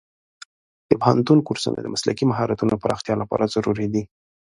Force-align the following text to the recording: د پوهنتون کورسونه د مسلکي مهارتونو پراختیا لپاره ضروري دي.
د 0.89 0.91
پوهنتون 1.01 1.39
کورسونه 1.47 1.79
د 1.81 1.87
مسلکي 1.93 2.23
مهارتونو 2.31 2.73
پراختیا 2.83 3.15
لپاره 3.21 3.51
ضروري 3.55 3.87
دي. 3.93 4.03